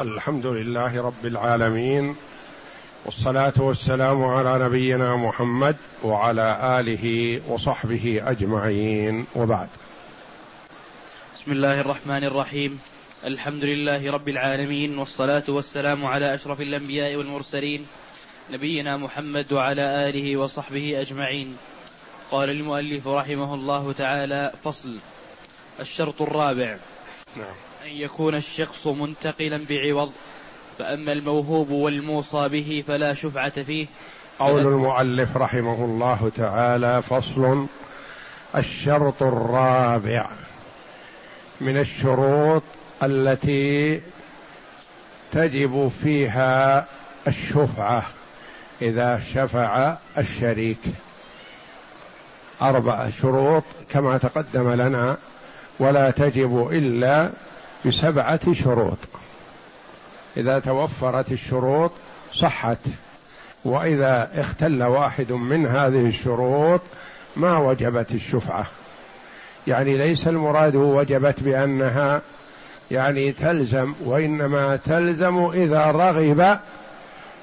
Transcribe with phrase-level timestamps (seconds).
[0.00, 2.16] الحمد لله رب العالمين
[3.04, 9.26] والصلاة والسلام على نبينا محمد وعلى آله وصحبه أجمعين.
[9.36, 9.68] وبعد.
[11.36, 12.80] بسم الله الرحمن الرحيم.
[13.24, 17.86] الحمد لله رب العالمين والصلاة والسلام على أشرف الأنبياء والمرسلين
[18.50, 21.56] نبينا محمد وعلى آله وصحبه أجمعين.
[22.30, 24.96] قال المؤلف رحمه الله تعالى فصل
[25.80, 26.76] الشرط الرابع.
[27.36, 27.69] نعم.
[27.84, 30.12] أن يكون الشخص منتقلا بعوض
[30.78, 33.86] فأما الموهوب والموصى به فلا شفعة فيه.
[34.38, 37.66] قول المؤلف رحمه الله تعالى فصل
[38.56, 40.30] الشرط الرابع
[41.60, 42.62] من الشروط
[43.02, 44.00] التي
[45.32, 46.86] تجب فيها
[47.26, 48.02] الشفعة
[48.82, 50.80] إذا شفع الشريك.
[52.62, 55.16] أربع شروط كما تقدم لنا
[55.78, 57.30] ولا تجب إلا
[57.86, 58.98] بسبعة شروط.
[60.36, 61.92] إذا توفرت الشروط
[62.32, 62.78] صحت.
[63.64, 66.80] وإذا اختل واحد من هذه الشروط
[67.36, 68.66] ما وجبت الشفعة.
[69.66, 72.22] يعني ليس المراد وجبت بأنها
[72.90, 76.58] يعني تلزم وإنما تلزم إذا رغب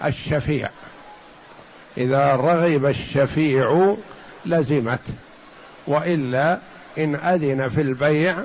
[0.05, 0.69] الشفيع.
[1.97, 3.95] إذا رغب الشفيع
[4.45, 5.01] لزمت.
[5.87, 6.59] وإلا
[6.97, 8.37] إن أذن في البيع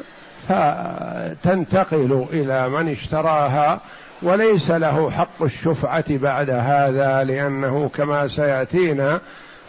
[0.49, 3.81] فتنتقل إلى من اشتراها
[4.23, 9.21] وليس له حق الشفعة بعد هذا لأنه كما سيأتينا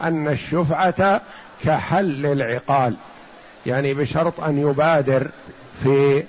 [0.02, 1.22] أن الشفعة
[1.64, 2.96] كحل العقال
[3.66, 5.28] يعني بشرط أن يبادر
[5.84, 6.24] في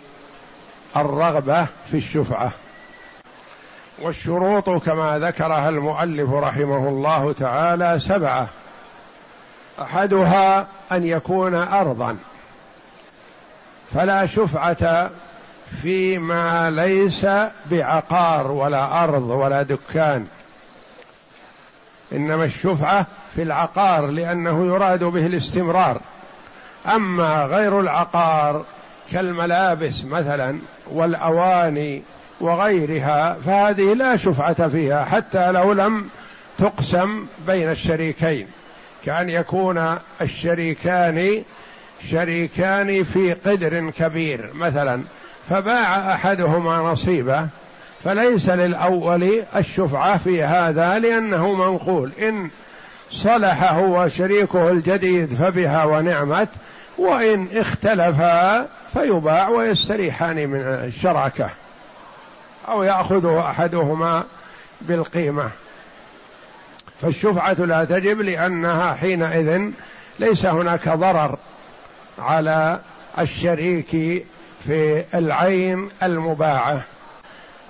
[0.97, 2.51] الرغبة في الشفعة.
[4.03, 8.49] والشروط كما ذكرها المؤلف رحمه الله تعالى سبعة
[9.83, 12.17] أحدها أن يكون ارضا.
[13.93, 15.11] فلا شفعة
[15.83, 17.27] فيما ليس
[17.71, 20.27] بعقار ولا أرض ولا دكان.
[22.13, 26.01] إنما الشفعة في العقار لأنه يراد به الاستمرار.
[26.87, 28.65] أما غير العقار
[29.13, 30.59] كالملابس مثلا
[30.91, 32.03] والأواني
[32.41, 36.09] وغيرها فهذه لا شفعة فيها حتى لو لم
[36.59, 38.49] تقسم بين الشريكين.
[39.05, 41.45] كأن يكون الشريكان
[42.11, 44.51] شريكان في قدر كبير.
[44.55, 45.03] مثلا
[45.51, 47.49] فباع أحدهما نصيبه
[48.05, 52.13] فليس للأول الشفعة في هذا لأنه منقول.
[52.23, 52.51] إن
[53.11, 56.49] صلح هو شريكه الجديد فبها ونعمت
[56.99, 61.51] وإن اختلفا فيباع ويستريحان من الشراكة.
[62.69, 64.25] أو ياخذ أحدهما
[64.81, 65.51] بالقيمة.
[67.03, 69.71] فالشفعة لا تجب لأنها حينئذ
[70.19, 71.39] ليس هناك ضرر.
[72.19, 72.81] على
[73.19, 73.91] الشريك
[74.67, 76.81] في العين المباعة.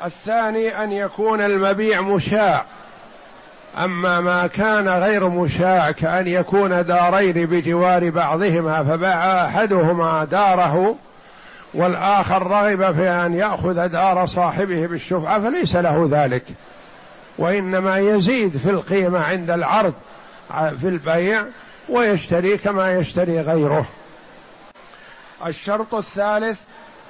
[0.04, 2.64] الثاني أن يكون المبيع مشاع.
[3.78, 10.96] أما ما كان غير مشاع كأن يكون دارين بجوار بعضهما فباع أحدهما داره
[11.74, 16.44] والآخر رغب في أن يأخذ دار صاحبه بالشفعه فليس له ذلك.
[17.38, 19.94] وإنما يزيد في القيمة عند العرض
[20.50, 21.44] في البيع
[21.88, 23.86] ويشتري كما يشتري غيره.
[25.46, 26.60] الشرط الثالث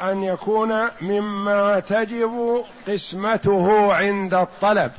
[0.02, 4.90] أن يكون مما تجب قسمته عند الطلب.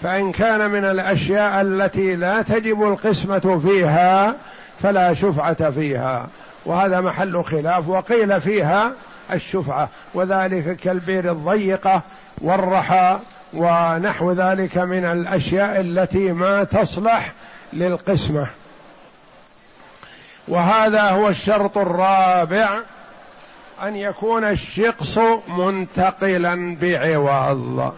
[0.00, 4.36] فإن كان من الأشياء التي لا تجب القسمة فيها
[4.80, 6.28] فلا شفعة فيها.
[6.66, 8.92] وهذا محل خلاف وقيل فيها
[9.32, 9.88] الشفعة.
[10.14, 12.02] وذلك كالبير الضيقة
[12.42, 13.18] والرحى
[13.54, 17.32] ونحو ذلك من الأشياء التي ما تصلح
[17.72, 18.46] للقسمة.
[20.48, 22.80] وهذا هو الشرط الرابع
[23.82, 27.94] أن يكون الشقص منتقلا بعوض.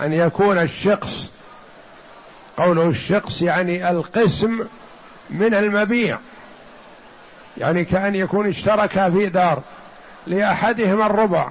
[0.00, 1.30] أن يكون الشقص
[2.56, 4.66] قوله الشقص يعني القسم
[5.30, 6.18] من المبيع
[7.56, 9.62] يعني كأن يكون اشتركا في دار
[10.26, 11.50] لأحدهما الربع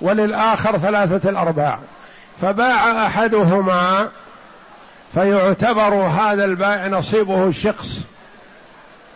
[0.00, 1.78] وللآخر ثلاثة الأرباع
[2.40, 4.08] فباع أحدهما
[5.14, 7.98] فيعتبر هذا البائع نصيبه شقص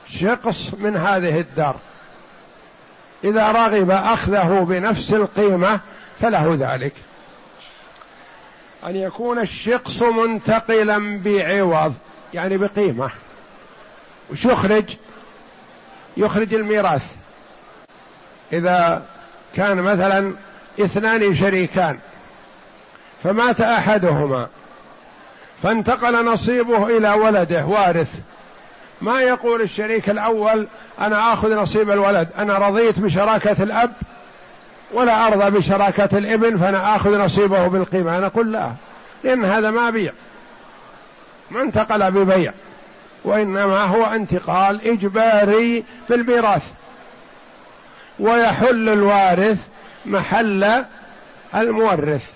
[0.09, 1.77] شقص من هذه الدار.
[3.25, 5.81] إذا رغب أخذه بنفس القيمة
[6.21, 6.93] فله ذلك.
[8.87, 11.95] أن يكون الشقص منتقلا بعوض
[12.35, 13.11] يعني بقيمة.
[14.31, 14.97] وش يخرج؟
[16.17, 17.07] يخرج الميراث.
[18.53, 19.07] إذا
[19.55, 20.35] كان مثلا
[20.81, 21.99] اثنان شريكان
[23.23, 24.49] فمات أحدهما.
[25.63, 28.21] فانتقل نصيبه إلى ولده وارث.
[29.01, 30.67] ما يقول الشريك الأول
[31.01, 33.93] أنا آخذ نصيب الولد أنا رضيت بشراكة الأب
[34.93, 38.19] ولا أرضى بشراكة الابن فأنا آخذ نصيبه بالقيمة.
[38.19, 38.73] أنا أقول لا
[39.25, 40.13] لأن هذا ما بيع.
[41.51, 42.53] ما انتقل ببيع
[43.25, 46.65] وإنما هو انتقال إجباري في الميراث
[48.19, 49.67] ويحل الوارث
[50.07, 50.85] محل
[51.55, 52.36] المورث.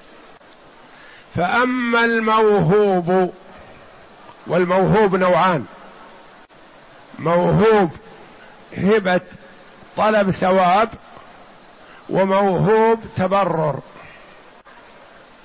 [1.37, 3.35] فأما الموهوب
[4.47, 5.65] والموهوب نوعان.
[7.19, 7.91] موهوب
[8.77, 9.21] هبة
[9.97, 10.89] طلب ثواب
[12.09, 13.81] وموهوب تبرر.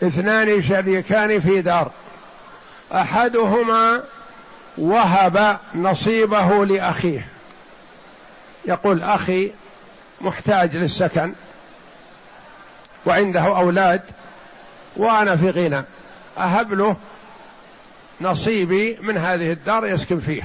[0.03, 1.91] اثنان شريكان في دار.
[2.93, 4.03] أحدهما
[4.77, 7.27] وهب نصيبه لأخيه.
[8.65, 9.51] يقول أخي
[10.21, 11.33] محتاج للسكن
[13.05, 14.01] وعنده أولاد
[14.97, 15.83] وأنا في غنى.
[16.37, 16.95] أهب له
[18.21, 20.43] نصيبي من هذه الدار يسكن فيه.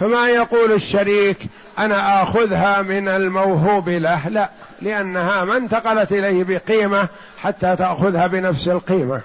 [0.00, 1.38] فما يقول الشريك
[1.78, 4.50] أنا آخذها من الموهوب له؟ لا
[4.82, 7.08] لأنها ما انتقلت إليه بقيمة
[7.38, 9.20] حتى تأخذها بنفس القيمة.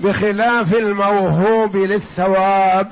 [0.00, 2.90] بخلاف الموهوب للثواب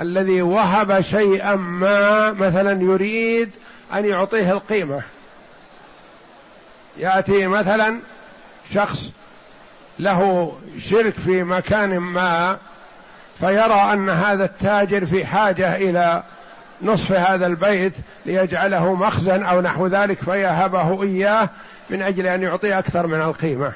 [0.00, 3.50] الذي وهب شيئا ما مثلا يريد
[3.94, 5.02] أن يعطيه القيمة.
[6.96, 8.00] يأتي مثلا
[8.74, 9.12] شخص
[9.98, 12.56] له شرك في مكان ما
[13.40, 16.22] فيرى أن هذا التاجر في حاجة إلى
[16.82, 17.92] نصف هذا البيت
[18.26, 21.50] ليجعله مخزن أو نحو ذلك فيهبه إياه
[21.90, 23.72] من أجل أن يعطيه أكثر من القيمة.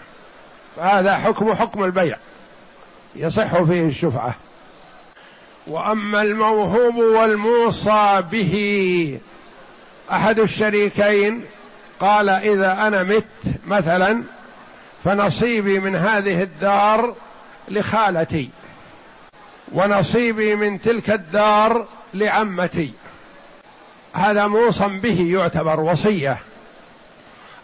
[0.77, 2.17] فهذا حكم حكم البيع
[3.17, 4.35] يصح فيه الشفعة.
[5.67, 9.19] وأما الموهوب والموصى به
[10.13, 11.45] أحد الشريكين
[12.01, 13.25] قال إذا أنا مت
[13.67, 14.23] مثلا
[15.05, 17.15] فنصيبي من هذه الدار
[17.69, 18.51] لخالتي
[19.73, 22.93] ونصيبي من تلك الدار لعمتي.
[24.13, 26.39] هذا موصى به يعتبر وصية.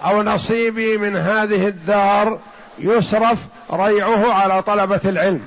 [0.05, 2.39] أو نصيبي من هذه الدار
[2.79, 3.39] يصرف
[3.73, 5.45] ريعه على طلبة العلم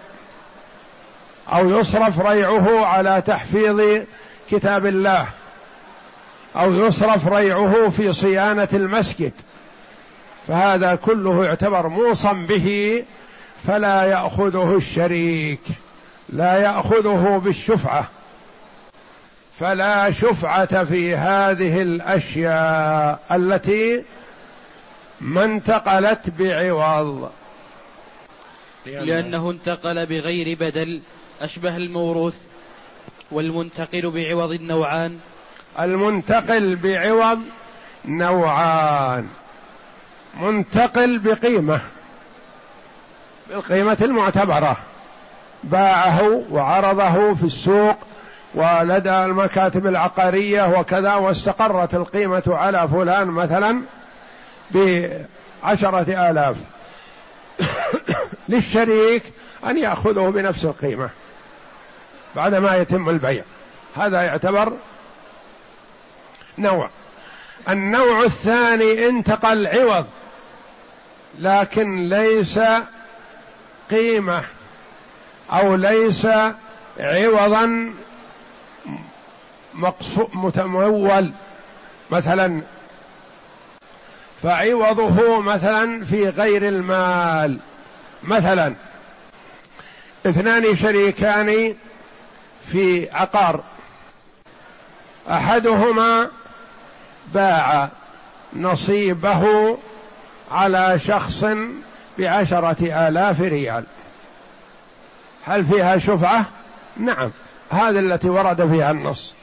[1.54, 3.82] أو يصرف ريعه على تحفيظ
[4.52, 5.28] كتاب الله
[6.56, 9.32] أو يصرف ريعه في صيانة المسجد.
[10.48, 13.04] فهذا كله يعتبر موصى به
[13.68, 15.62] فلا يأخذه الشريك
[16.30, 18.10] لا يأخذه بالشفعة
[19.60, 24.04] فلا شفعة في هذه الأشياء التي
[25.22, 27.32] ما انتقلت بعوض.
[28.86, 31.02] لأنه انتقل بغير بدل
[31.42, 32.38] أشبه الموروث
[33.32, 35.20] والمنتقل بعوض النوعان.
[35.80, 37.40] المنتقل بعوض
[38.06, 39.28] نوعان.
[40.34, 41.82] منتقل بقيمة
[43.50, 44.78] بالقيمة المعتبرة.
[45.64, 47.98] باعه وعرضه في السوق
[48.56, 53.82] ولدى المكاتب العقارية وكذا واستقرت القيمة على فلان مثلا
[54.72, 56.58] بعشرة آلاف.
[58.50, 59.24] للشريك
[59.66, 61.10] أن يأخذه بنفس القيمة
[62.36, 63.44] بعدما يتم البيع.
[63.96, 64.74] هذا يعتبر
[66.58, 66.90] نوع.
[67.70, 70.06] النوع الثاني انتقل عوض.
[71.40, 72.60] لكن ليس
[73.92, 74.44] قيمة
[75.52, 76.28] أو ليس
[77.00, 77.94] عوضا
[80.34, 81.32] متمول.
[82.12, 82.62] مثلا
[84.44, 87.60] فعوضه مثلا في غير المال.
[88.24, 88.76] مثلا
[90.26, 91.76] اثنان شريكان
[92.68, 93.64] في عقار.
[95.30, 96.30] أحدهما
[97.34, 97.90] باع
[98.54, 99.78] نصيبه
[100.54, 101.46] على شخص
[102.20, 103.86] بعشرة آلاف ريال.
[105.46, 106.46] هل فيها شفعة؟
[106.98, 107.32] نعم.
[107.70, 109.34] هذه التي ورد فيها النص.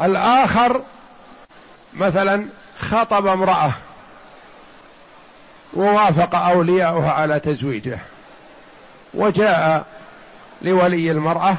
[0.00, 0.82] الآخر
[1.94, 2.46] مثلا
[2.78, 3.72] خطب امرأة
[5.74, 7.98] ووافق أولياؤها على تزويجه
[9.14, 9.86] وجاء
[10.62, 11.56] لولي المرأة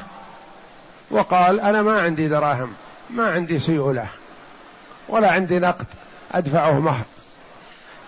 [1.10, 2.72] وقال أنا ما عندي دراهم
[3.10, 4.06] ما عندي سيولة
[5.08, 5.86] ولا عندي نقد
[6.32, 7.04] أدفعه مهر.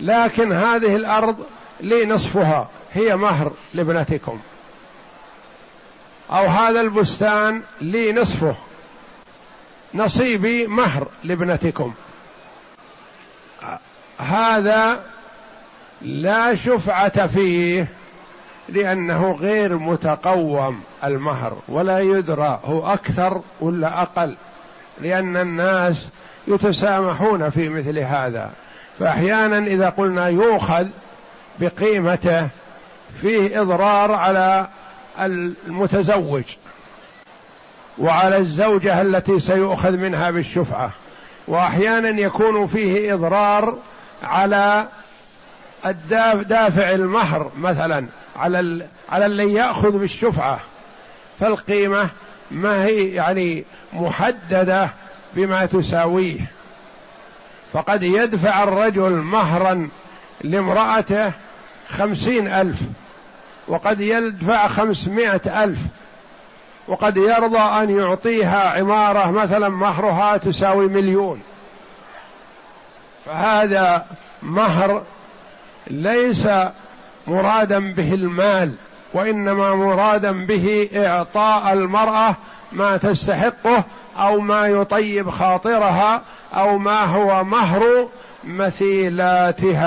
[0.00, 1.46] لكن هذه الأرض
[1.80, 2.68] لي نصفها.
[2.92, 4.40] هي مهر لابنتكم.
[6.30, 8.56] أو هذا البستان لي نصفه.
[9.94, 11.92] نصيبي مهر لابنتكم.
[14.18, 15.04] هذا
[16.02, 17.88] لا شفعة فيه
[18.68, 24.36] لأنه غير متقوم المهر ولا يدرى هو أكثر ولا أقل
[25.00, 26.08] لأن الناس
[26.48, 28.50] يتسامحون في مثل هذا.
[28.98, 30.86] فأحيانا إذا قلنا يؤخذ
[31.60, 32.48] بقيمته
[33.20, 34.68] فيه إضرار على
[35.18, 36.44] المتزوج
[37.98, 40.90] وعلى الزوجة التي سيؤخذ منها بالشفعة.
[41.48, 43.78] وأحيانا يكون فيه إضرار
[44.22, 44.88] على
[45.86, 48.06] الدافع المهر مثلا
[48.36, 50.60] على على اللي يأخذ بالشفعة.
[51.40, 52.08] فالقيمة
[52.50, 54.88] ما هي يعني محددة
[55.34, 56.40] بما تساويه.
[57.72, 59.88] فقد يدفع الرجل مهرا
[60.44, 61.32] لامرأته
[61.88, 62.76] خمسين ألف
[63.68, 65.78] وقد يدفع خمسمائة ألف
[66.88, 71.42] وقد يرضى أن يعطيها عمارة مثلا مهرها تساوي مليون.
[73.26, 74.06] فهذا
[74.42, 75.02] مهر
[75.86, 76.48] ليس
[77.26, 78.74] مرادا به المال.
[79.14, 82.36] وإنما مرادا به إعطاء المرأة
[82.72, 83.84] ما تستحقه
[84.18, 86.22] أو ما يطيب خاطرها
[86.54, 88.08] أو ما هو مهر
[88.44, 89.86] مثيلاتها.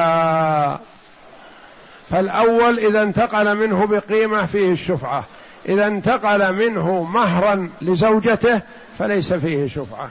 [2.10, 5.24] فالأول إذا انتقل منه بقيمة فيه الشفعة.
[5.70, 8.62] إذا انتقل منه مهرا لزوجته
[9.00, 10.10] فليس فيه شفعة.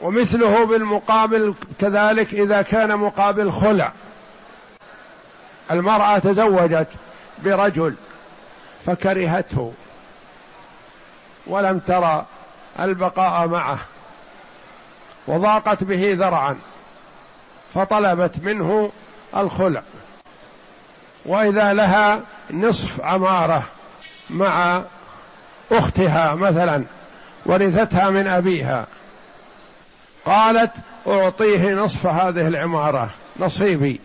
[0.00, 3.92] ومثله بالمقابل كذلك إذا كان مقابل خلع.
[5.70, 6.88] المرأة تزوجت
[7.44, 7.94] برجل
[8.88, 9.72] فكرهته
[11.46, 12.26] ولم ترى
[12.80, 13.78] البقاء معه
[15.26, 16.58] وضاقت به ذرعا
[17.74, 18.92] فطلبت منه
[19.36, 19.82] الخلع
[21.26, 23.64] وإذا لها نصف عماره
[24.30, 24.82] مع
[25.72, 26.84] أختها مثلا
[27.46, 28.86] ورثتها من أبيها
[30.24, 30.72] قالت
[31.06, 34.00] أعطيه نصف هذه العمارة نصيبي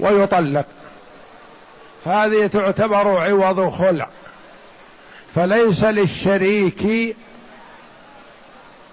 [0.00, 0.66] ويطلق
[2.06, 4.08] هذه تعتبر عوض خلع.
[5.34, 7.16] فليس للشريك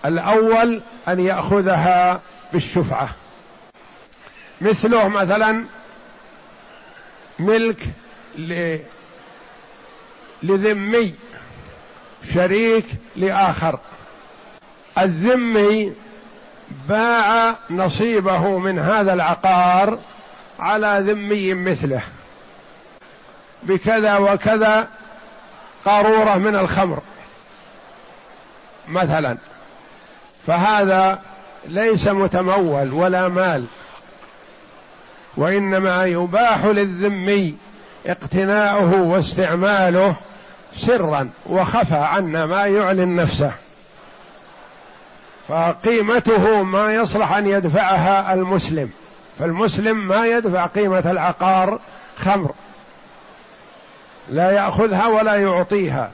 [0.05, 2.21] الأول أن يأخذها
[2.53, 3.09] بالشفعة.
[4.61, 5.65] مثله مثلا
[7.39, 7.87] ملك
[10.43, 11.15] لذمي
[12.33, 13.79] شريك لآخر.
[14.97, 15.93] الذمي
[16.89, 19.99] باع نصيبه من هذا العقار
[20.59, 22.01] على ذمي مثله.
[23.63, 24.87] بكذا وكذا
[25.85, 26.99] قارورة من الخمر
[28.87, 29.37] مثلا.
[30.47, 31.19] فهذا
[31.67, 33.65] ليس متمول ولا مال
[35.37, 37.57] وإنما يباح للذمي
[38.05, 40.15] اقتناؤه واستعماله
[40.77, 43.51] سرا وخفى عنا ما يعلن نفسه.
[45.47, 48.89] فقيمته ما يصلح أن يدفعها المسلم
[49.39, 51.79] فالمسلم ما يدفع قيمة العقار
[52.17, 52.51] خمر.
[54.29, 56.11] لا يأخذها ولا يعطيها.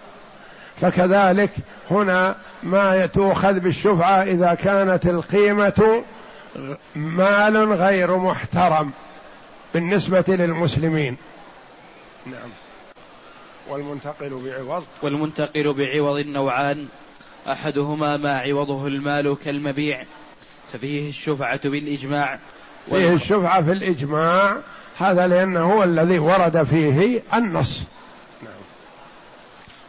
[0.81, 1.49] فكذلك
[1.91, 6.03] هنا ما تؤخذ بالشفعة إذا كانت القيمة
[6.95, 8.91] مال غير محترم
[9.73, 11.17] بالنسبة للمسلمين.
[12.25, 12.49] نعم.
[13.69, 14.83] والمنتقل بعوض.
[15.01, 16.87] والمنتقل بعوض نوعان
[17.47, 20.05] أحدهما ما عوضه المال كالمبيع
[20.73, 22.39] ففيه الشفعة بالإجماع.
[22.89, 24.57] فيه الشفعة في الإجماع
[24.97, 27.83] هذا لأنه هو الذي ورد فيه النص.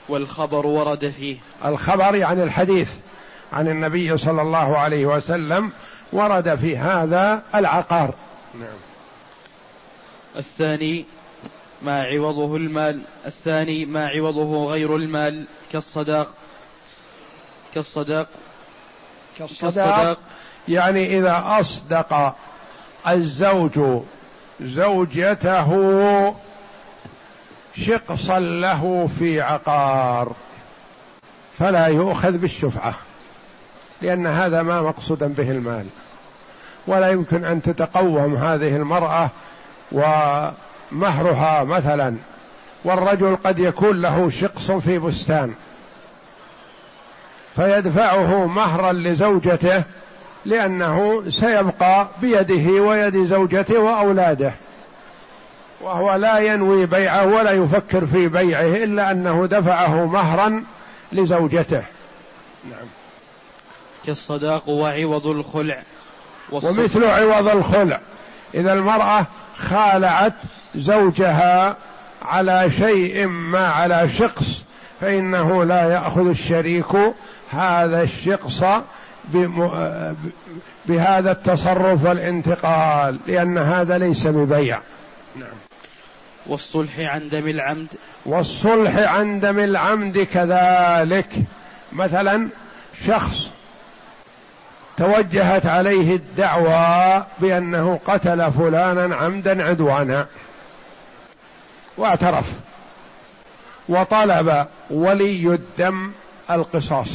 [0.08, 1.36] والخبر ورد فيه.
[1.64, 2.92] الخبر يعني الحديث
[3.52, 5.72] عن النبي صلى الله عليه وسلم
[6.12, 8.14] ورد في هذا العقار.
[8.54, 8.78] نعم.
[10.36, 11.04] الثاني
[11.82, 13.00] ما عوضه المال.
[13.26, 15.44] الثاني ما عوضه غير المال.
[15.72, 16.34] كالصداق.
[17.74, 18.28] كالصداق.
[19.38, 20.18] كالصداق.
[20.68, 22.34] يعني إذا أصدق
[23.08, 24.02] الزوج
[24.60, 25.70] زوجته
[27.86, 30.32] شقصا له في عقار
[31.58, 32.94] فلا يؤخذ بالشفعة
[34.02, 35.86] لأن هذا ما مقصودا به المال.
[36.86, 39.30] ولا يمكن أن تتقوم هذه المرأة
[39.92, 42.16] ومهرها مثلا
[42.84, 45.54] والرجل قد يكون له شقص في بستان
[47.56, 49.82] فيدفعه مهرا لزوجته
[50.44, 54.52] لأنه سيبقى بيده ويد زوجته وأولاده.
[55.80, 60.64] وهو لا ينوي بيعه ولا يفكر في بيعه إلا أنه دفعه مهرا
[61.12, 61.82] لزوجته.
[62.70, 62.86] نعم.
[64.06, 65.82] كالصداق وعوض الخلع
[66.52, 68.00] ومثل عوض الخلع.
[68.54, 70.34] إذا المرأة خالعت
[70.74, 71.76] زوجها
[72.22, 74.64] على شيء ما على شقص
[75.00, 77.14] فإنه لا يأخذ الشريك
[77.50, 78.64] هذا الشقص
[80.86, 84.80] بهذا التصرف والانتقال لأن هذا ليس ببيع.
[85.36, 85.67] نعم.
[86.48, 87.86] والصلح عن دم العمد.
[88.26, 91.28] والصلح عن دم العمد كذلك.
[91.92, 92.48] مثلا
[93.06, 93.50] شخص
[94.96, 100.26] توجهت عليه الدعوى بأنه قتل فلانا عمدا عدوانا
[101.96, 102.52] واعترف
[103.88, 106.12] وطلب ولي الدم
[106.50, 107.08] القصاص.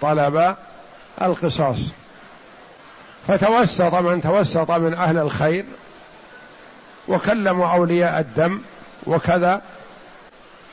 [0.00, 0.56] طلب
[1.22, 1.78] القصاص.
[3.26, 5.64] فتوسط من توسط من أهل الخير
[7.12, 8.60] وكلموا أولياء الدم
[9.06, 9.62] وكذا.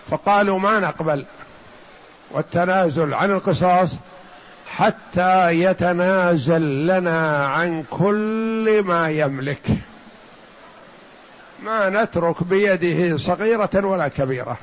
[0.10, 1.26] فقالوا ما نقبل
[2.32, 3.96] والتنازل عن القصاص
[4.76, 9.68] حتى يتنازل لنا عن كل ما يملك.
[11.64, 14.58] ما نترك بيده صغيرة ولا كبيرة.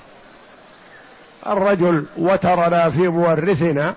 [1.47, 3.95] الرجل وترنا في مورثنا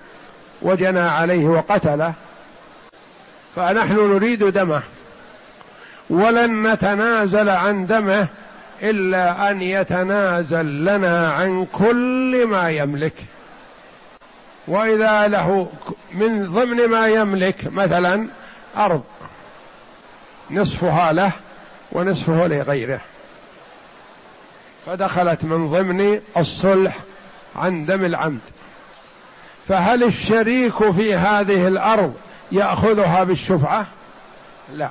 [0.62, 2.14] وجنى عليه وقتله.
[3.56, 4.82] فنحن نريد دمه.
[6.10, 8.28] ولن نتنازل عن دمه
[8.82, 13.14] إلا أن يتنازل لنا عن كل ما يملك.
[14.66, 15.68] وإذا له
[16.12, 18.26] من ضمن ما يملك مثلا
[18.76, 19.02] أرض
[20.50, 21.32] نصفها له
[21.92, 23.00] ونصفه لغيره.
[24.86, 26.96] فدخلت من ضمن الصلح
[27.56, 28.40] عن دم العمد.
[29.68, 32.14] فهل الشريك في هذه الأرض
[32.52, 33.86] يأخذها بالشفعة؟
[34.74, 34.90] لا.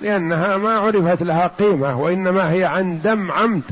[0.00, 3.62] لأنها ما عرفت لها قيمة وإنما هي عن دم عمد.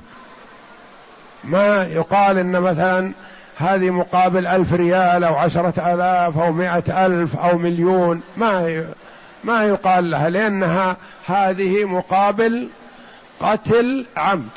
[1.44, 3.12] ما يقال إن مثلا
[3.56, 8.84] هذه مقابل ألف ريال أو عشرة آلاف أو مائة ألف أو مليون ما
[9.44, 12.68] ما يقال لها لأنها هذه مقابل
[13.40, 14.48] قتل عمد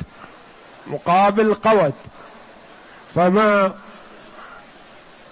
[0.86, 1.94] مقابل قود.
[3.14, 3.72] فما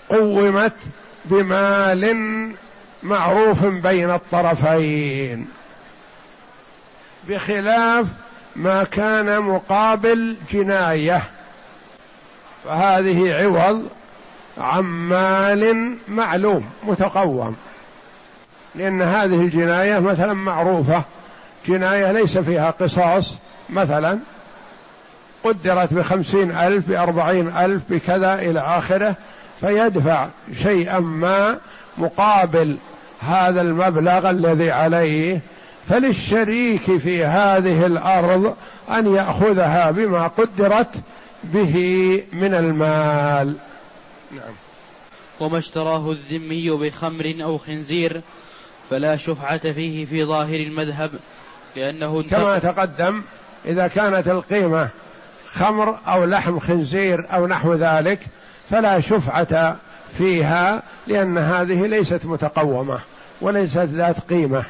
[0.09, 0.77] قومت
[1.25, 2.53] بمال
[3.03, 5.58] معروف بين الطرفين.
[7.29, 8.07] بخلاف
[8.57, 11.23] ما كان مقابل جناية.
[12.65, 13.89] فهذه عوض
[14.59, 17.57] عن مال معلوم متقوم.
[18.75, 21.03] لأن هذه الجناية مثلا معروفة.
[21.67, 23.39] جناية ليس فيها قصاص
[23.71, 24.19] مثلا
[25.45, 29.17] قدرت بخمسين ألف بأربعين ألف بكذا إلى آخره
[29.61, 30.29] فيدفع
[30.63, 31.59] شيئا ما
[31.99, 32.79] مقابل
[33.21, 35.41] هذا المبلغ الذي عليه
[35.89, 38.57] فللشريك في هذه الأرض
[38.91, 40.95] أن يأخذها بما قدرت
[41.45, 41.75] به
[42.33, 43.57] من المال.
[44.31, 44.55] نعم.
[45.41, 48.21] وما اشتراه الذمي بخمر أو خنزير
[48.91, 51.11] فلا شفعة فيه في ظاهر المذهب
[51.77, 53.23] لأنه كما تقدم
[53.67, 54.89] إذا كانت القيمة
[55.47, 58.21] خمر أو لحم خنزير أو نحو ذلك
[58.71, 59.77] فلا شفعة
[60.19, 62.99] فيها لأن هذه ليست متقومة
[63.41, 64.65] وليست ذات قيمة.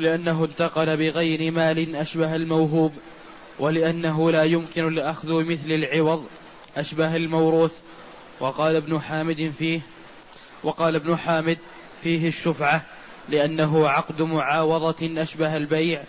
[0.00, 2.92] لأنه انتقل بغير مال أشبه الموهوب
[3.58, 6.26] ولأنه لا يمكن الأخذ مثل العوض
[6.76, 7.78] أشبه الموروث.
[8.40, 9.80] وقال ابن حامد فيه
[10.62, 11.58] وقال ابن حامد
[12.02, 12.82] فيه الشفعة
[13.28, 16.02] لأنه عقد معاوضة أشبه البيع.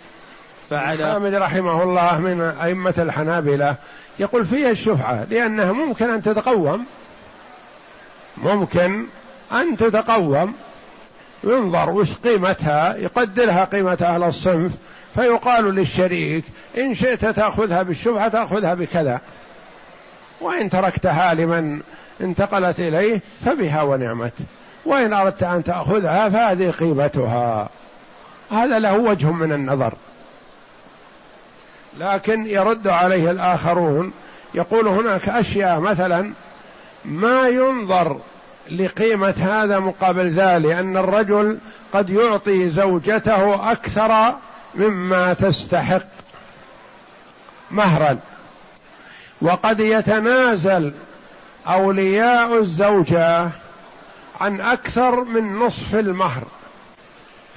[0.68, 3.76] فعلى حامد رحمه الله من أئمة الحنابلة
[4.18, 6.84] يقول فيها الشفعة لأنها ممكن أن تتقوم
[8.38, 9.06] ممكن
[9.52, 10.54] أن تتقوم
[11.44, 14.72] ينظر وش قيمتها يقدرها قيمة أهل الصنف
[15.14, 16.44] فيقال للشريك
[16.78, 19.20] إن شئت تأخذها بالشبهة تأخذها بكذا.
[20.40, 21.80] وإن تركتها لمن
[22.20, 24.32] انتقلت إليه فبها ونعمت.
[24.84, 27.68] وإن أردت أن تأخذها فهذه قيمتها.
[28.50, 29.94] هذا له وجه من النظر.
[31.98, 34.12] لكن يرد عليه الآخرون
[34.54, 36.32] يقول هناك أشياء مثلا
[37.04, 38.20] ما ينظر
[38.70, 41.58] لقيمة هذا مقابل ذلك لأن الرجل
[41.92, 44.34] قد يعطي زوجته أكثر
[44.74, 46.06] مما تستحق
[47.70, 48.18] مهرا.
[49.42, 50.92] وقد يتنازل
[51.66, 53.48] أولياء الزوجة
[54.40, 56.42] عن أكثر من نصف المهر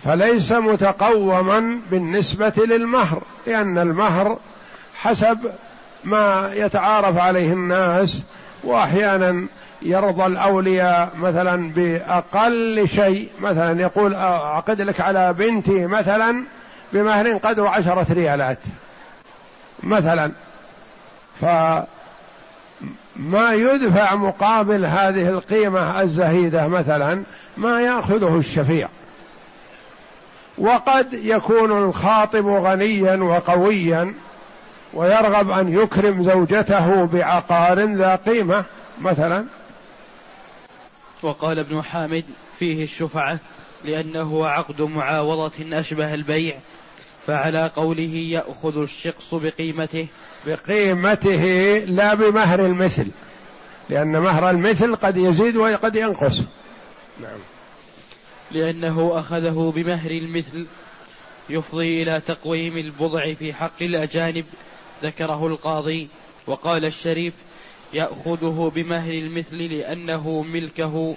[0.03, 4.39] فليس متقوما بالنسبة للمهر لأن المهر
[4.95, 5.51] حسب
[6.03, 8.23] ما يتعارف عليه الناس
[8.63, 9.47] واحيانا
[9.81, 13.29] يرضى الأولياء مثلا بأقل شيء.
[13.39, 16.43] مثلا يقول أعقد لك على بنتي مثلا
[16.93, 18.59] بمهر قدر عشرة ريالات.
[19.83, 20.31] مثلا.
[21.41, 21.85] فما
[23.53, 27.23] يدفع مقابل هذه القيمة الزهيدة مثلا
[27.57, 28.89] ما يأخذه الشفيع.
[30.57, 34.13] وقد يكون الخاطب غنيا وقويا
[34.93, 38.63] ويرغب أن يكرم زوجته بعقار ذا قيمة
[39.01, 39.45] مثلا.
[41.25, 42.23] وقال ابن حامد
[42.59, 43.39] فيه الشفعة
[43.83, 46.59] لأنه عقد معاوضة أشبه البيع
[47.27, 50.07] فعلى قوله يأخذ الشقص بقيمته.
[50.45, 51.45] بقيمته
[51.87, 53.07] لا بمهر المثل
[53.89, 56.41] لأن مهر المثل قد يزيد وقد ينقص.
[57.21, 57.39] نعم.
[58.51, 60.67] لأنه أخذه بمهر المثل
[61.49, 64.45] يفضي إلى تقويم البضع في حق الأجانب
[65.03, 66.07] ذكره القاضي.
[66.47, 67.33] وقال الشريف
[67.95, 71.15] يأخذه بمهر المثل لأنه ملكه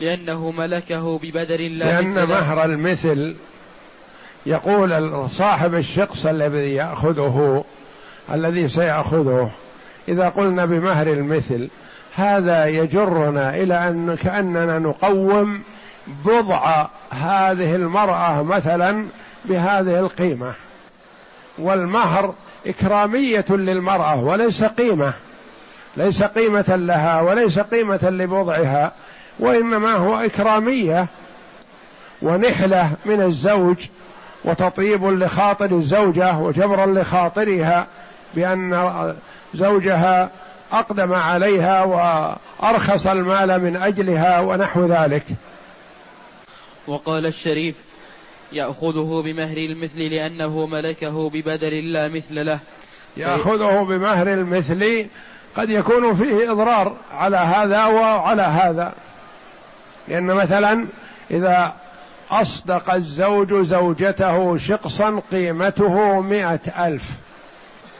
[0.00, 3.36] لأنه ملكه ببدل لا لأن مهر المثل
[4.46, 7.64] يقول صاحب الشقص الذي يأخذه
[8.32, 9.50] الذي سيأخذه.
[10.08, 11.68] إذا قلنا بمهر المثل
[12.14, 15.62] هذا يجرنا إلى أن كأننا نقوم
[16.24, 19.06] بضع هذه المرأة مثلا
[19.44, 20.52] بهذه القيمة.
[21.58, 22.34] والمهر
[22.66, 25.12] إكرامية للمرأة وليس قيمة.
[25.96, 28.92] ليس قيمة لها وليس قيمة لبضعها
[29.38, 31.06] وإنما هو إكرامية
[32.22, 33.76] ونحلة من الزوج
[34.44, 37.86] وتطيب لخاطر الزوجة وجبرا لخاطرها
[38.34, 39.14] بأن
[39.54, 40.30] زوجها
[40.72, 45.24] أقدم عليها وأرخص المال من أجلها ونحو ذلك.
[46.86, 47.76] وقال الشريف
[48.52, 52.58] يأخذه بمهر المثل لأنه ملكه ببدل لا مثل له.
[53.16, 55.06] يأخذه بمهر المثل
[55.56, 58.92] قد يكون فيه إضرار على هذا وعلى هذا.
[60.08, 60.86] لأن مثلا
[61.30, 61.74] إذا
[62.30, 67.04] أصدق الزوج زوجته شقصا قيمته مئة ألف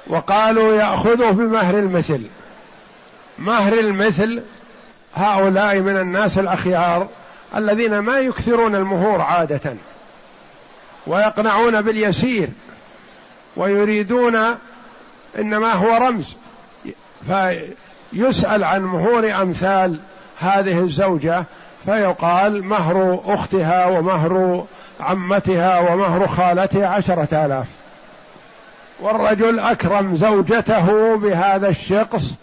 [0.06, 2.26] وقالوا يأخذه بمهر المثل.
[3.38, 4.42] مهر المثل
[5.14, 7.08] هؤلاء من الناس الأخيار
[7.56, 9.74] الذين ما يكثرون المهور عادة
[11.06, 12.48] ويقنعون باليسير
[13.56, 14.36] ويريدون
[15.38, 16.36] إنما هو رمز.
[17.26, 20.00] فيسأل عن مهور أمثال
[20.38, 21.44] هذه الزوجة
[21.84, 24.64] فيقال مهر أختها ومهر
[25.00, 27.66] عمتها ومهر خالتها عشرة آلاف.
[29.00, 32.34] والرجل أكرم زوجته بهذا الشقص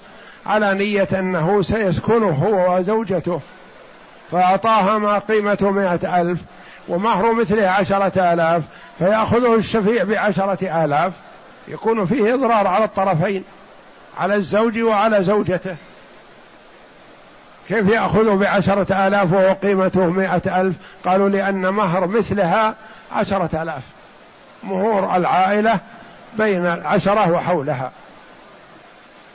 [0.45, 3.41] على نية أنه سيسكنه هو وزوجته.
[4.31, 6.39] فأعطاها ما قيمته مائة ألف
[6.87, 8.63] ومهر مثله عشرة آلاف
[8.99, 11.13] فيأخذه الشفيع بعشرة آلاف.
[11.67, 13.43] يكون فيه إضرار على الطرفين.
[14.17, 15.75] على الزوج وعلى زوجته.
[17.67, 20.75] كيف يأخذ بعشرة آلاف وهو قيمته مائة ألف؟
[21.05, 22.75] قالوا لأن مهر مثلها
[23.11, 23.83] عشرة آلاف.
[24.63, 25.79] مهور العائلة
[26.37, 27.91] بين العشرة وحولها.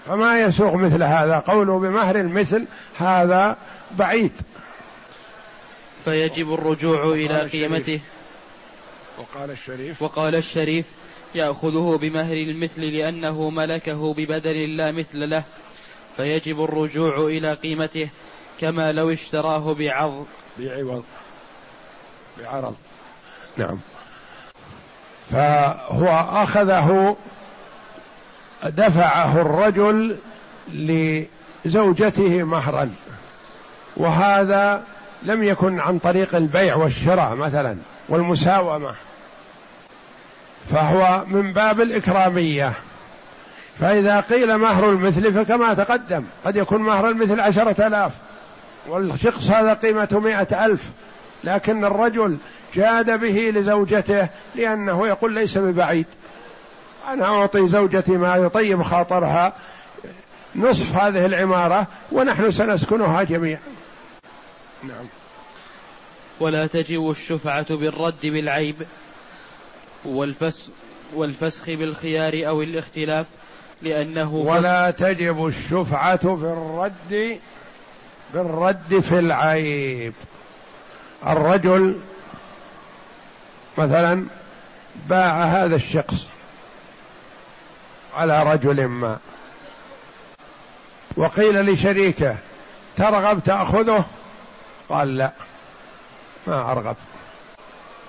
[0.07, 2.65] فما يسوق مثل هذا؟ قوله بمهر المثل
[2.99, 3.57] هذا
[3.91, 4.33] بعيد.
[6.05, 8.01] فيجب الرجوع إلى قيمته.
[9.19, 10.03] وقال الشريف.
[10.03, 10.87] وقال الشريف
[11.35, 15.43] يأخذه بمهر المثل لأنه ملكه ببدل لا مثل له
[16.17, 18.11] فيجب الرجوع إلى قيمته
[18.61, 20.27] كما لو اشتراه بعض.
[20.59, 21.05] بعوض.
[22.39, 22.75] بعرض.
[23.57, 23.81] نعم.
[25.31, 26.09] فهو
[26.43, 27.17] أخذه
[28.65, 30.17] دفعه الرجل
[30.73, 32.95] لزوجته مهرا
[33.97, 34.85] وهذا
[35.23, 37.77] لم يكن عن طريق البيع والشراء مثلا
[38.09, 38.95] والمساومة.
[40.71, 42.73] فهو من باب الإكرامية.
[43.81, 48.13] فإذا قيل مهر المثل فكما تقدم قد يكون مهر المثل عشرة آلاف
[48.89, 50.83] والشخص هذا قيمته مئة ألف
[51.45, 52.39] لكن الرجل
[52.75, 56.07] جاد به لزوجته لأنه يقول ليس ببعيد.
[57.09, 59.53] أنا أعطي زوجتي ما يطيب خاطرها.
[60.57, 63.61] نصف هذه العمارة ونحن سنسكنها جميعا.
[64.83, 65.05] نعم.
[66.41, 68.77] ولا تجب الشفعة بالرد بالعيب.
[70.05, 70.67] والفسخ
[71.15, 73.27] والفسخ بالخيار أو الاختلاف
[73.83, 77.41] لأنه ولا تجب الشفعة بالرد
[78.35, 80.13] بالرد في العيب.
[81.27, 82.01] الرجل
[83.79, 84.27] مثلا
[85.07, 86.29] باع هذا الشخص
[88.15, 89.19] على رجل ما
[91.17, 92.37] وقيل لشريكه
[92.97, 94.05] ترغب تأخذه
[94.89, 95.33] قال لا
[96.47, 96.97] ما أرغب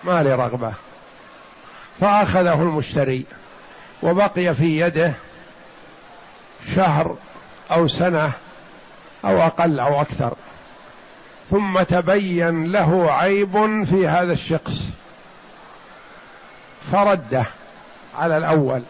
[0.04, 0.74] ما لي رغبة.
[2.00, 3.26] فأخذه المشتري
[4.04, 5.14] وبقي في يده
[6.76, 7.16] شهر
[7.72, 8.32] أو سنة
[9.26, 10.34] أو أقل أو أكثر.
[11.50, 14.82] ثم تبين له عيب في هذا الشخص.
[16.92, 17.46] فرده
[18.18, 18.82] على الأول.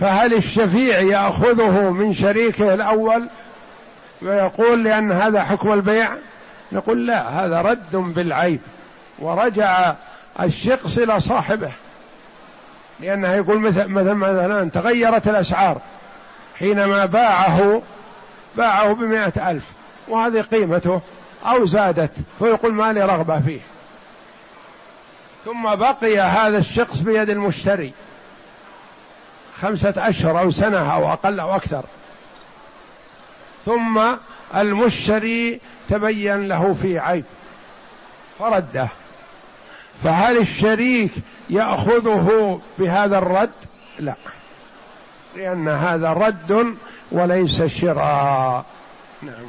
[0.00, 3.28] فهل الشفيع يأخذه من شريكه الأول
[4.22, 6.08] ويقول لأن هذا حكم البيع؟
[6.72, 8.60] نقول لا هذا رد بالعيب.
[9.18, 9.94] ورجع
[10.40, 11.72] الشقص إلى صاحبه.
[13.00, 15.80] لأنه يقول مثل مثل مثلا تغيرت الأسعار.
[16.58, 17.82] حينما باعه
[18.56, 19.64] باعه بمائة ألف.
[20.08, 21.00] وهذه قيمته.
[21.46, 22.12] أو زادت.
[22.38, 23.60] فيقول ما لي رغبة فيه.
[25.44, 27.92] ثم بقي هذا الشخص بيد المشتري.
[29.60, 31.84] خمسة أشهر أو سنة أو أقل أو أكثر.
[33.66, 34.02] ثم
[34.56, 37.24] المشتري تبين له في عيب.
[38.38, 38.88] فرده.
[40.04, 41.10] فهل الشريك
[41.50, 43.52] يأخذه بهذا الرد؟
[43.98, 44.14] لا.
[45.36, 46.74] لأن هذا رد
[47.12, 48.64] وليس شراء.
[49.22, 49.46] نعم.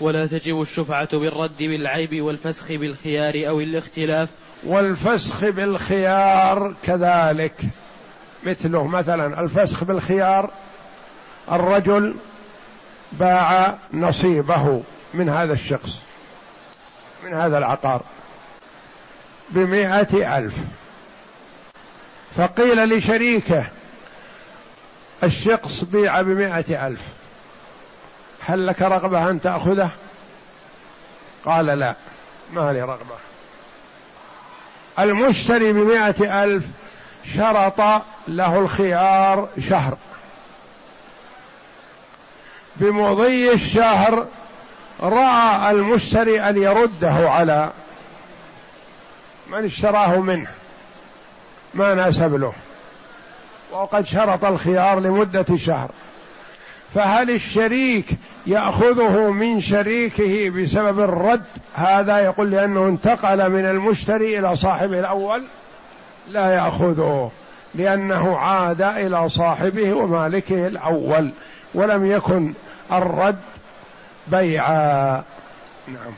[0.00, 4.28] ولا تجب الشفعة بالرد بالعيب والفسخ بالخيار أو الاختلاف.
[4.64, 7.54] والفسخ بالخيار كذلك.
[8.46, 10.50] مثله مثلا الفسخ بالخيار
[11.52, 12.14] الرجل
[13.12, 14.82] باع نصيبه
[15.14, 16.00] من هذا الشخص
[17.24, 18.02] من هذا العقار.
[19.50, 20.54] بمائة ألف.
[22.36, 23.64] فقيل لشريكه
[25.22, 27.00] الشخص بيع بمائة ألف.
[28.40, 29.90] هل لك رغبة أن تأخذه؟
[31.44, 31.96] قال لا
[32.52, 33.16] ما لي رغبة.
[34.98, 36.64] المشتري بمائة ألف
[37.36, 39.98] شرط له الخيار شهر.
[42.76, 44.26] بمضي الشهر
[45.00, 47.72] رأى المشتري أن يرده على
[49.50, 50.48] من اشتراه منه
[51.74, 52.52] ما ناسب له.
[53.72, 55.90] وقد شرط الخيار لمدة شهر.
[56.94, 58.06] فهل الشريك
[58.46, 65.44] يأخذه من شريكه بسبب الرد؟ هذا يقول لأنه انتقل من المشتري إلى صاحبه الأول.
[66.28, 67.30] لا يأخذه
[67.74, 71.30] لأنه عاد إلى صاحبه ومالكه الأول.
[71.74, 72.54] ولم يكن
[72.92, 73.40] الرد
[74.26, 75.22] بيعا.
[75.88, 76.12] نعم.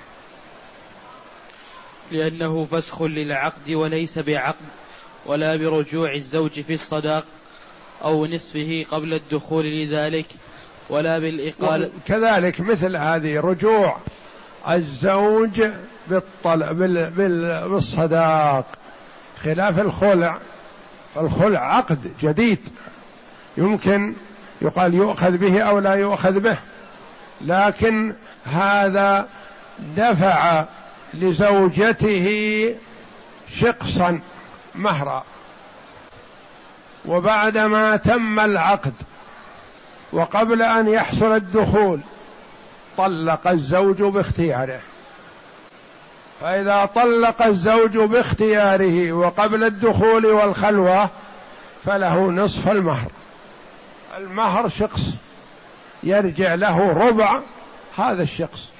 [2.12, 4.66] لأنه فسخ للعقد وليس بعقد
[5.26, 7.24] ولا برجوع الزوج في الصداق
[8.04, 10.26] أو نصفه قبل الدخول لذلك
[10.90, 11.90] ولا بالإقالة.
[12.06, 13.96] كذلك مثل هذه رجوع
[14.70, 15.62] الزوج
[16.08, 18.66] بالطلع بال بال بالصداق
[19.42, 20.38] خلاف الخلع.
[21.14, 22.58] فالخلع عقد جديد.
[23.56, 24.14] يمكن
[24.62, 26.56] يقال يؤخذ به أو لا يؤخذ به
[27.40, 29.28] لكن هذا
[29.96, 30.64] دفع
[31.14, 32.74] لزوجته
[33.56, 34.20] شقصا
[34.74, 35.24] مهرا.
[37.06, 38.92] وبعدما تم العقد
[40.12, 42.00] وقبل أن يحصل الدخول
[42.96, 44.80] طلق الزوج باختياره.
[46.40, 51.10] فإذا طلق الزوج باختياره وقبل الدخول والخلوة
[51.84, 53.10] فله نصف المهر.
[54.16, 55.00] المهر شخص
[56.02, 57.40] يرجع له ربع
[57.98, 58.72] هذا الشخص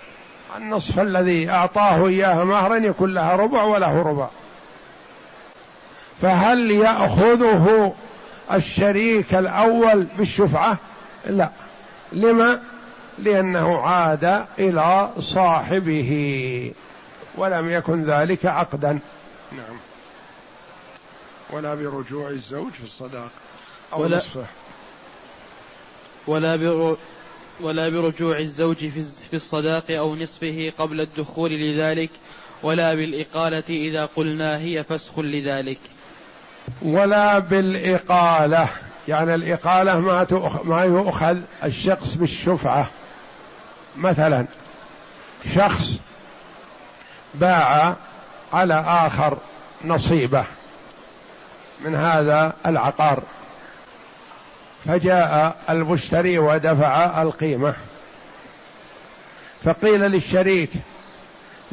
[0.56, 4.28] النصف الذي أعطاه إياه مهرا يكون لها ربع وله ربع.
[6.22, 7.94] فهل يأخذه
[8.52, 10.78] الشريك الأول بالشفعة؟
[11.26, 11.50] لا.
[12.12, 12.62] لما؟
[13.18, 16.72] لأنه عاد إلى صاحبه
[17.34, 18.98] ولم يكن ذلك عقدا.
[19.52, 19.76] نعم.
[21.50, 23.30] ولا برجوع الزوج في الصداق
[23.92, 24.46] أو ولا نصفه.
[26.26, 26.56] ولا
[27.60, 28.86] ولا برجوع الزوج
[29.30, 32.10] في الصداق أو نصفه قبل الدخول لذلك
[32.62, 35.78] ولا بالإقالة إذا قلنا هي فسخ لذلك.
[36.82, 38.68] ولا بالإقالة
[39.08, 40.26] يعني الإقالة ما
[40.64, 42.90] ما يؤخذ الشخص بالشفعة.
[43.96, 44.46] مثلا
[45.54, 45.90] شخص
[47.34, 47.96] باع
[48.52, 49.38] على آخر
[49.84, 50.44] نصيبه
[51.84, 53.22] من هذا العقار.
[54.84, 57.74] فجاء المشتري ودفع القيمة.
[59.64, 60.70] فقيل للشريك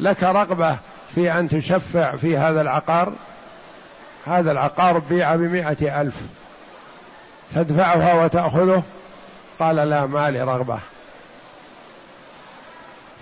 [0.00, 0.78] لك رغبة
[1.14, 3.12] في أن تشفع في هذا العقار؟
[4.26, 6.20] هذا العقار بيع بمائة ألف.
[7.54, 8.82] تدفعها وتأخذه؟
[9.58, 10.78] قال لا ما لي رغبة.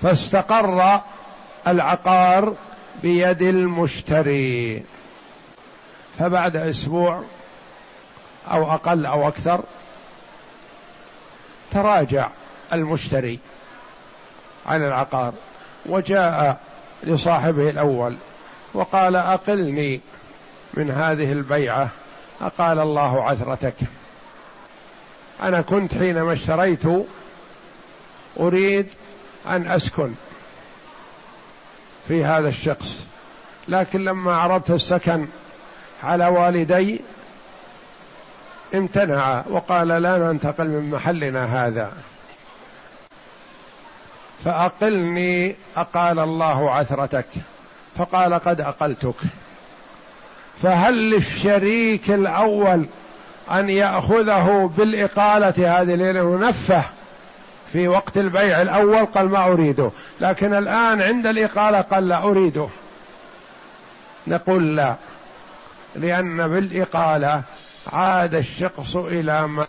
[0.02, 1.00] فاستقر
[1.66, 2.54] العقار
[3.02, 4.82] بيد المشتري.
[6.18, 7.22] فبعد أسبوع
[8.50, 9.60] أو أقل أو أكثر
[11.70, 12.30] تراجع
[12.72, 13.38] المشتري
[14.66, 15.34] عن العقار
[15.86, 16.60] وجاء
[17.02, 18.16] لصاحبه الأول
[18.74, 20.00] وقال أقلني
[20.74, 21.90] من هذه البيعة
[22.40, 23.74] أقال الله عثرتك.
[25.42, 26.82] أنا كنت حينما اشتريت
[28.40, 28.86] أريد
[29.48, 30.14] أن أسكن
[32.08, 33.06] في هذا الشخص
[33.68, 35.26] لكن لما عرضت السكن
[36.02, 37.00] على والدي
[38.74, 41.92] امتنع وقال لا ننتقل من محلنا هذا.
[44.44, 47.26] فأقلني أقال الله عثرتك
[47.96, 49.16] فقال قد أقلتك.
[50.62, 52.86] فهل للشريك الأول
[53.52, 56.82] أن يأخذه بالإقالة هذه لأنه نفه
[57.72, 62.68] في وقت البيع الأول؟ قال ما أريده لكن الآن عند الإقالة قال لا أريده.
[64.26, 64.94] نقول لا
[65.96, 67.42] لأن بالإقالة
[67.92, 69.66] عاد الشخص إلى ما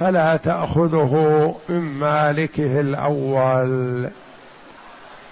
[0.00, 4.10] فلا تأخذه من مالكه الأول.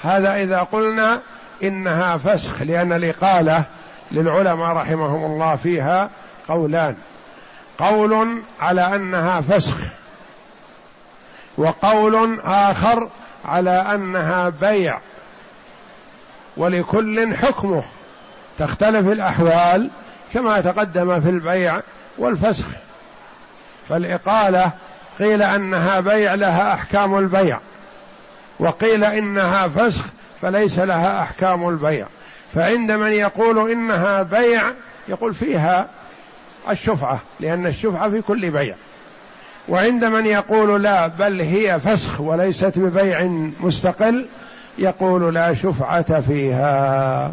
[0.03, 1.21] هذا إذا قلنا
[1.63, 3.65] إنها فسخ لأن الإقالة
[4.13, 6.11] للعلماء رحمهم الله فيها
[6.49, 6.97] قولان.
[7.79, 9.77] قول على أنها فسخ
[11.57, 13.09] وقول آخر
[13.45, 15.01] على أنها بيع
[16.57, 17.83] ولكل حكمه.
[18.59, 19.91] تختلف الأحوال
[20.35, 21.81] كما تقدم في البيع
[22.19, 22.67] والفسخ.
[23.89, 24.71] فالإقالة
[25.19, 27.59] قيل أنها بيع لها أحكام البيع
[28.59, 30.05] وقيل إنها فسخ
[30.43, 32.07] فليس لها أحكام البيع.
[32.55, 34.73] فعند من يقول إنها بيع
[35.09, 35.87] يقول فيها
[36.71, 38.75] الشفعة لأن الشفعة في كل بيع.
[39.69, 43.23] وعند من يقول لا بل هي فسخ وليست ببيع
[43.61, 44.27] مستقل
[44.79, 47.33] يقول لا شفعة فيها.